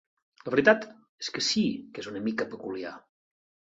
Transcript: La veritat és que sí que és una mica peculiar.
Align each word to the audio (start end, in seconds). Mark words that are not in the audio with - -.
La 0.45 0.53
veritat 0.53 0.87
és 1.25 1.29
que 1.35 1.45
sí 1.49 1.65
que 1.97 2.03
és 2.05 2.11
una 2.13 2.23
mica 2.31 2.49
peculiar. 2.55 2.95